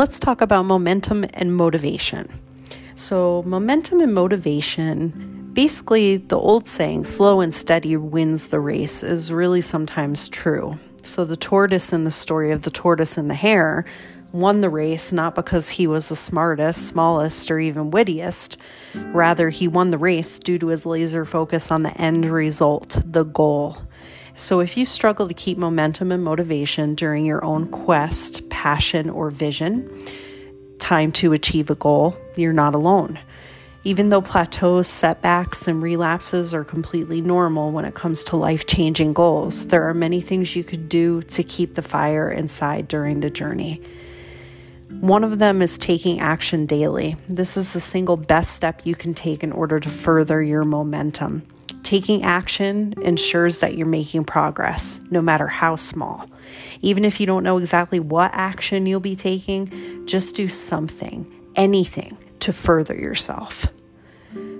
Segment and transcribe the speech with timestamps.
[0.00, 2.40] let's talk about momentum and motivation.
[2.94, 9.30] So, momentum and motivation basically, the old saying, slow and steady wins the race, is
[9.30, 10.80] really sometimes true.
[11.02, 13.84] So, the tortoise in the story of the tortoise and the hare
[14.32, 18.56] won the race not because he was the smartest, smallest, or even wittiest.
[18.94, 23.24] Rather, he won the race due to his laser focus on the end result, the
[23.24, 23.76] goal.
[24.36, 29.30] So, if you struggle to keep momentum and motivation during your own quest, passion, or
[29.30, 29.90] vision,
[30.78, 33.18] time to achieve a goal, you're not alone.
[33.82, 39.14] Even though plateaus, setbacks, and relapses are completely normal when it comes to life changing
[39.14, 43.30] goals, there are many things you could do to keep the fire inside during the
[43.30, 43.80] journey.
[45.00, 47.16] One of them is taking action daily.
[47.26, 51.46] This is the single best step you can take in order to further your momentum.
[51.90, 56.24] Taking action ensures that you're making progress, no matter how small.
[56.82, 62.16] Even if you don't know exactly what action you'll be taking, just do something, anything
[62.38, 63.66] to further yourself.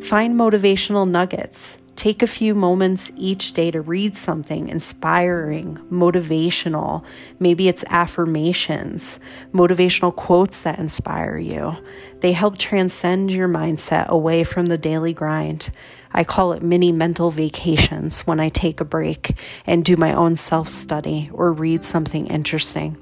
[0.00, 1.76] Find motivational nuggets.
[1.98, 7.04] Take a few moments each day to read something inspiring, motivational.
[7.40, 9.18] Maybe it's affirmations,
[9.52, 11.76] motivational quotes that inspire you.
[12.20, 15.70] They help transcend your mindset away from the daily grind.
[16.12, 20.36] I call it mini mental vacations when I take a break and do my own
[20.36, 22.96] self study or read something interesting.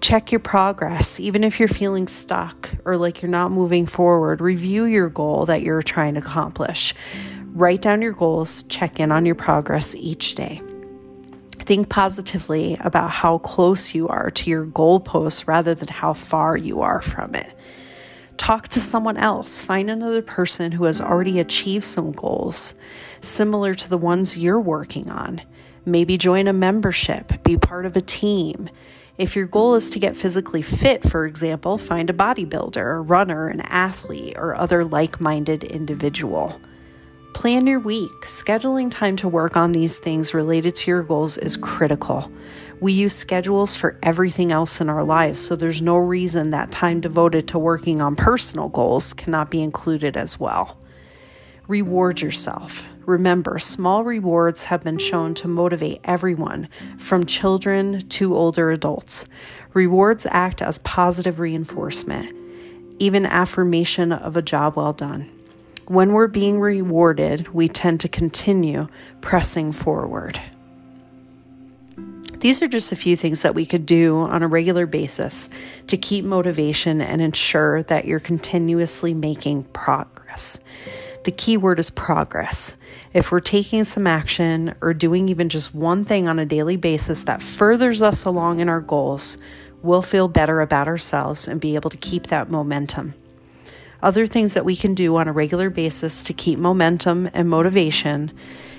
[0.00, 4.40] Check your progress, even if you're feeling stuck or like you're not moving forward.
[4.40, 6.94] Review your goal that you're trying to accomplish.
[7.56, 10.60] Write down your goals, check in on your progress each day.
[11.52, 16.82] Think positively about how close you are to your goalpost rather than how far you
[16.82, 17.56] are from it.
[18.36, 19.62] Talk to someone else.
[19.62, 22.74] Find another person who has already achieved some goals
[23.22, 25.40] similar to the ones you're working on.
[25.86, 28.68] Maybe join a membership, be part of a team.
[29.16, 33.48] If your goal is to get physically fit, for example, find a bodybuilder, a runner,
[33.48, 36.60] an athlete, or other like minded individual.
[37.36, 38.22] Plan your week.
[38.22, 42.32] Scheduling time to work on these things related to your goals is critical.
[42.80, 47.02] We use schedules for everything else in our lives, so there's no reason that time
[47.02, 50.78] devoted to working on personal goals cannot be included as well.
[51.68, 52.86] Reward yourself.
[53.04, 59.26] Remember, small rewards have been shown to motivate everyone, from children to older adults.
[59.74, 62.34] Rewards act as positive reinforcement,
[62.98, 65.35] even affirmation of a job well done.
[65.88, 68.88] When we're being rewarded, we tend to continue
[69.20, 70.40] pressing forward.
[72.40, 75.48] These are just a few things that we could do on a regular basis
[75.86, 80.60] to keep motivation and ensure that you're continuously making progress.
[81.22, 82.76] The key word is progress.
[83.14, 87.22] If we're taking some action or doing even just one thing on a daily basis
[87.24, 89.38] that furthers us along in our goals,
[89.82, 93.14] we'll feel better about ourselves and be able to keep that momentum.
[94.06, 98.30] Other things that we can do on a regular basis to keep momentum and motivation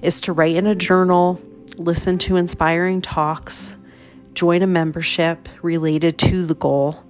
[0.00, 1.38] is to write in a journal,
[1.76, 3.76] listen to inspiring talks,
[4.32, 7.04] join a membership related to the goal,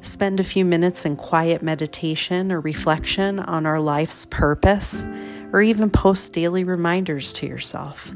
[0.00, 5.04] spend a few minutes in quiet meditation or reflection on our life's purpose,
[5.52, 8.12] or even post daily reminders to yourself.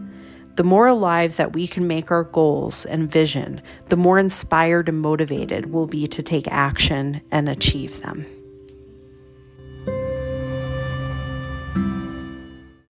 [0.56, 5.00] The more alive that we can make our goals and vision, the more inspired and
[5.00, 8.26] motivated we'll be to take action and achieve them.